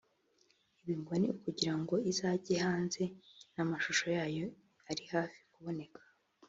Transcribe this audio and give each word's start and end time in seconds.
ibi 0.81 0.93
ngo 0.99 1.11
ni 1.19 1.27
ukugira 1.35 1.73
ngo 1.81 1.95
izajye 2.11 2.55
hanze 2.65 3.03
n’amashusho 3.53 4.05
yayo 4.17 4.45
ari 4.89 5.03
hafi 5.13 5.39
kuboneka 5.53 6.01